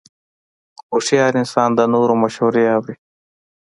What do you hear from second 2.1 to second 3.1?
مشورې اوري.